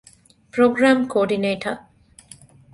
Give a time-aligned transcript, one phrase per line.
[0.53, 1.75] ޕްރޮގްރާމް ކޯޑިނޭޓަރ